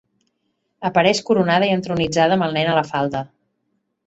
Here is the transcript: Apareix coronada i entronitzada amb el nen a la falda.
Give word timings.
Apareix 0.89 1.21
coronada 1.27 1.67
i 1.69 1.75
entronitzada 1.75 2.39
amb 2.39 2.47
el 2.47 2.57
nen 2.57 2.71
a 2.71 2.75
la 2.79 2.87
falda. 2.91 3.23